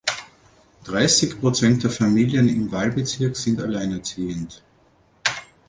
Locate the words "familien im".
1.91-2.71